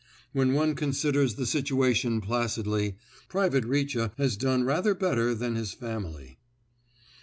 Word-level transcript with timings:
When 0.33 0.53
one 0.53 0.73
considers 0.73 1.35
the 1.35 1.45
situation 1.45 2.21
placidly, 2.21 2.95
Private 3.29 3.65
Richa 3.65 4.13
has 4.17 4.35
done 4.35 4.63
rather 4.63 4.95
better 4.95 5.35
than 5.35 5.53
his 5.53 5.73
family. 5.73 6.39